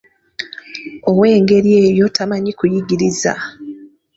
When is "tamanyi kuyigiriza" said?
2.15-3.33